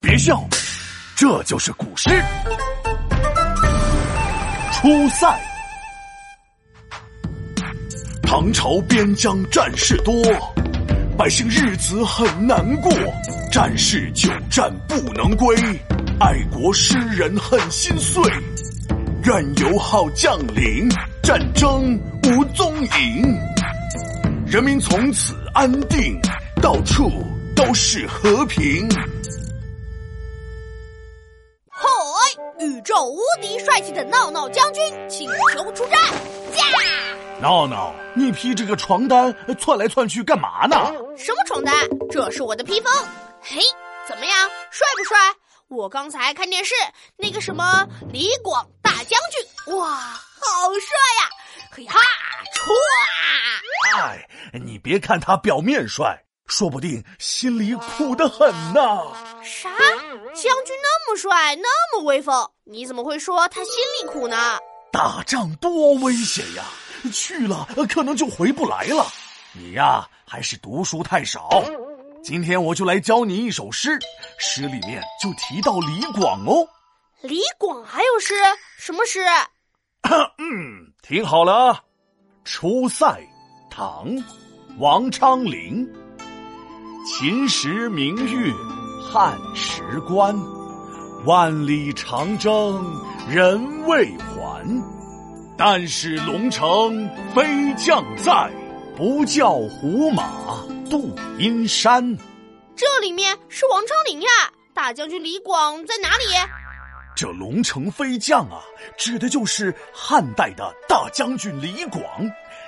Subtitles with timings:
[0.00, 0.42] 别笑，
[1.14, 2.08] 这就是古诗。
[4.72, 5.38] 出塞，
[8.22, 10.14] 唐朝边疆战事多，
[11.18, 12.90] 百姓日子很难过，
[13.52, 15.54] 战事久战不能归，
[16.18, 18.22] 爱国诗人很心碎。
[19.24, 20.88] 愿有好将领，
[21.22, 23.38] 战争无踪影，
[24.46, 26.18] 人民从此安定，
[26.62, 27.22] 到处
[27.54, 28.88] 都是和平。
[32.60, 35.98] 宇宙无敌帅气的闹闹将军请求出战！
[36.54, 36.62] 驾！
[37.40, 40.76] 闹闹，你披这个床单窜来窜去干嘛呢？
[41.16, 41.74] 什么床单？
[42.10, 42.92] 这是我的披风。
[43.40, 43.62] 嘿，
[44.06, 45.16] 怎么样，帅不帅？
[45.68, 46.74] 我刚才看电视，
[47.16, 51.30] 那个什么李广大将军，哇，好帅呀！
[51.70, 51.98] 嘿哈，
[52.54, 54.00] 唰！
[54.02, 56.24] 哎，你别看他表面帅。
[56.50, 58.82] 说不定心里苦得很呢。
[59.44, 59.70] 啥？
[60.34, 64.58] 将军那么帅，那么威风，你怎么会说他心里苦呢？
[64.92, 66.64] 打仗多危险呀，
[67.12, 69.06] 去了可能就回不来了。
[69.52, 71.48] 你呀，还是读书太少。
[72.22, 73.98] 今天我就来教你一首诗，
[74.38, 76.66] 诗里面就提到李广哦。
[77.22, 78.34] 李广还有诗？
[78.76, 79.20] 什么诗？
[80.38, 81.72] 嗯，听好了，
[82.44, 83.06] 《出塞》，
[83.70, 84.08] 唐，
[84.78, 85.88] 王昌龄。
[87.04, 88.52] 秦时明月
[89.00, 90.38] 汉时关，
[91.24, 92.84] 万里长征
[93.28, 94.62] 人未还。
[95.56, 98.50] 但使龙城飞将在，
[98.96, 102.16] 不教胡马度阴山。
[102.76, 104.28] 这里面是王昌龄呀，
[104.74, 106.24] 大将军李广在哪里？
[107.16, 108.60] 这龙城飞将啊，
[108.98, 112.02] 指的就是汉代的大将军李广，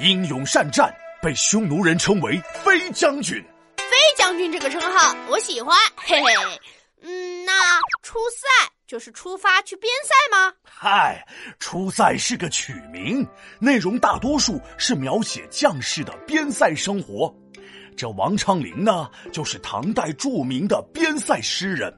[0.00, 3.42] 英勇善战，被匈奴人称为飞将军。
[4.16, 6.32] 将军这个称号我喜欢，嘿嘿。
[7.02, 7.52] 嗯，那
[8.02, 8.46] 出塞
[8.86, 10.52] 就是出发去边塞吗？
[10.64, 11.26] 嗨，
[11.58, 13.26] 出塞是个曲名，
[13.58, 17.34] 内容大多数是描写将士的边塞生活。
[17.96, 21.92] 这王昌龄呢，就是唐代著名的边塞诗人。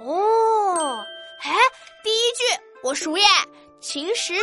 [0.00, 1.04] 哦，
[1.42, 1.54] 哎，
[2.02, 2.42] 第一句
[2.82, 3.24] 我熟耶，
[3.80, 4.42] 《秦时明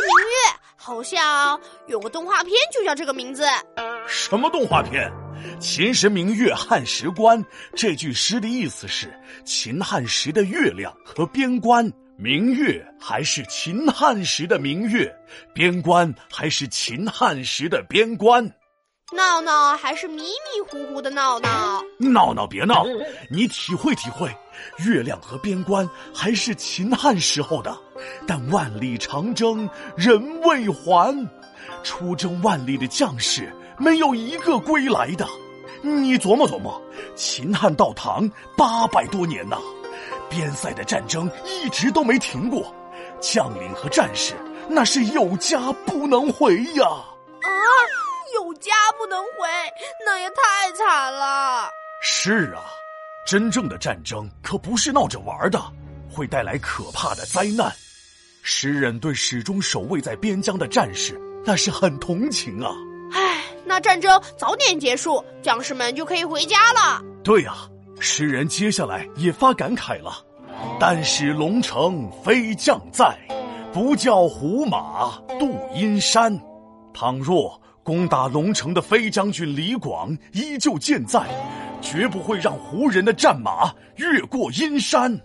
[0.74, 3.44] 好像有个动画片就叫这个名字。
[4.06, 5.12] 什么动画片？
[5.60, 7.44] 秦时明月汉时关，
[7.74, 9.12] 这句诗的意思是
[9.44, 15.14] 秦汉时的月亮和边关，明月还是秦汉时的明月，
[15.54, 18.50] 边关还是秦汉时的边关。
[19.10, 22.84] 闹闹还是迷迷糊糊的闹闹，闹闹别闹，
[23.30, 24.30] 你体会体会，
[24.84, 27.74] 月亮和边关还是秦汉时候的，
[28.26, 31.26] 但万里长征人未还，
[31.82, 33.50] 出征万里的将士。
[33.78, 35.26] 没有一个归来的，
[35.82, 36.80] 你琢磨琢磨，
[37.14, 39.56] 秦汉到唐八百多年呐，
[40.28, 42.74] 边塞的战争一直都没停过，
[43.20, 44.34] 将领和战士
[44.68, 46.84] 那是有家不能回呀！
[46.86, 47.50] 啊，
[48.34, 49.48] 有家不能回，
[50.04, 51.70] 那也太惨了。
[52.02, 52.62] 是啊，
[53.26, 55.62] 真正的战争可不是闹着玩的，
[56.12, 57.72] 会带来可怕的灾难。
[58.42, 62.72] 诗人对始终守卫在边疆的战士，那是很同情啊。
[63.68, 67.02] 那战争早点结束，将士们就可以回家了。
[67.22, 67.54] 对呀，
[68.00, 70.24] 诗人接下来也发感慨了
[70.80, 73.14] ：“但使龙城飞将在，
[73.72, 76.36] 不教胡马度阴山。”
[76.94, 81.22] 倘若攻打龙城的飞将军李广依旧健在，
[81.82, 85.20] 绝不会让胡人的战马越过阴山。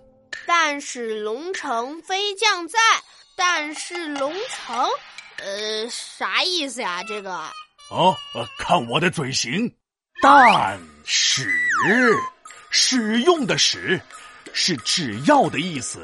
[0.46, 2.78] 但使龙城飞将在，
[3.36, 4.76] 但是龙城，
[5.38, 7.02] 呃，啥意思呀？
[7.08, 7.40] 这个。
[7.90, 8.16] 哦，
[8.58, 9.72] 看我的嘴型，
[10.22, 11.48] 但使
[12.70, 14.02] 使用的使
[14.52, 16.04] 是只要的意思，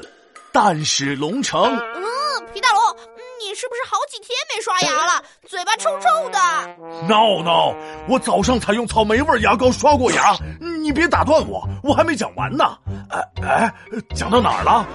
[0.52, 1.60] 但使龙城。
[1.64, 2.96] 嗯，皮大龙，
[3.40, 5.24] 你是不是好几天没刷牙了？
[5.48, 6.38] 嘴巴臭臭的。
[7.08, 7.74] 闹闹，
[8.08, 10.36] 我早上才用草莓味牙膏刷过牙，
[10.80, 12.78] 你别打断我，我还没讲完呢。
[13.10, 13.74] 哎哎，
[14.14, 14.86] 讲到哪儿了？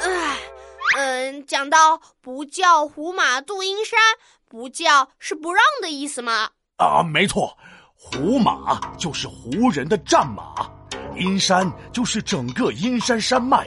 [0.00, 0.36] 哎，
[0.98, 3.98] 嗯，讲到不教胡马度阴山。
[4.54, 6.48] 不叫是不让的意思吗？
[6.76, 7.58] 啊，没错，
[7.92, 10.54] 胡马就是胡人的战马，
[11.16, 13.66] 阴山就是整个阴山山脉。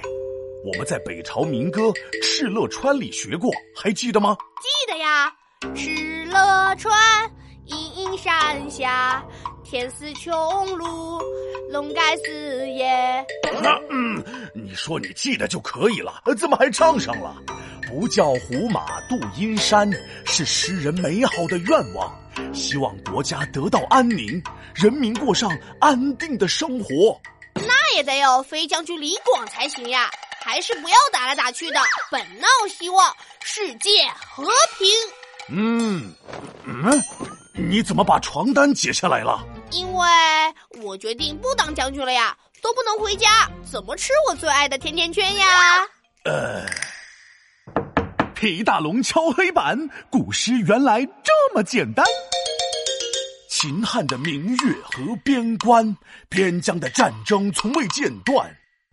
[0.64, 1.82] 我们在北朝民歌
[2.24, 4.38] 《敕勒川》里学过，还记得吗？
[4.62, 5.30] 记得呀，
[5.76, 6.98] 敕勒川，
[7.66, 9.22] 阴阴山下，
[9.66, 10.32] 天似穹
[10.78, 11.22] 庐，
[11.70, 13.26] 笼盖四野。
[13.62, 14.24] 那嗯，
[14.56, 17.36] 你说你记得就可以了，怎么还唱上了？
[17.88, 19.90] 不教胡马度阴山，
[20.26, 22.14] 是诗人美好的愿望，
[22.54, 24.44] 希望国家得到安宁，
[24.76, 25.50] 人民过上
[25.80, 27.20] 安定的生活。
[27.54, 30.10] 那也得有飞将军李广才行呀！
[30.44, 31.80] 还是不要打来打去的，
[32.12, 33.90] 本闹希望世界
[34.20, 34.44] 和
[34.78, 34.88] 平。
[35.50, 36.14] 嗯
[36.66, 37.04] 嗯，
[37.54, 39.46] 你怎么把床单解下来了？
[39.72, 40.08] 因为
[40.82, 45.46] 我决定不当将军了呀，都不能回家，怎么吃我最爱的甜甜圈呀？
[46.24, 46.66] 呃，
[48.40, 52.06] 皮大龙敲黑板，古诗原来这么简单。
[53.50, 55.98] 秦汉的明月和边关，
[56.30, 58.48] 边疆的战争从未间断。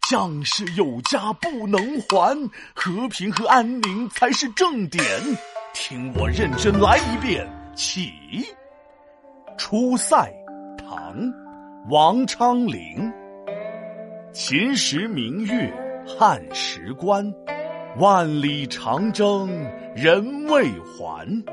[0.08, 5.04] 将士有家不能还，和平和安宁才是正点。
[5.74, 7.46] 听我认真来一遍，
[7.76, 8.10] 起。
[9.58, 10.26] 出塞，
[10.78, 11.14] 唐，
[11.90, 13.12] 王昌龄。
[14.32, 15.70] 秦时明月
[16.18, 17.30] 汉时关，
[17.98, 19.48] 万里长征
[19.94, 21.44] 人未还。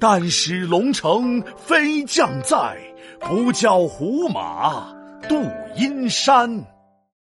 [0.00, 2.76] 但使龙城飞将在，
[3.20, 4.94] 不教胡马
[5.28, 5.42] 度
[5.76, 6.64] 阴山。